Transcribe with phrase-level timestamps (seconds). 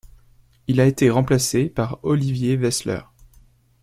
[0.65, 3.01] Il a été remplacé par Olivier Weissler.